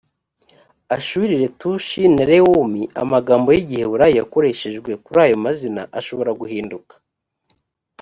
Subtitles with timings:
[0.97, 6.93] ashuri letushi na lewumi amagambo y’igiheburayo yakoreshejwe kuri ayo mazina ashobora guhinduka